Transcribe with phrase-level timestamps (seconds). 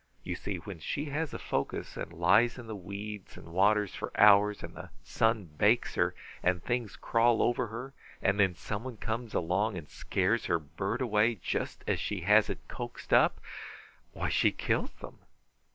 [0.23, 4.11] You see, when she has a focus, and lies in the weeds and water for
[4.19, 9.35] hours, and the sun bakes her, and things crawl over her, and then someone comes
[9.35, 13.39] along and scares her bird away just as she has it coaxed up
[14.11, 15.19] why, she kills them.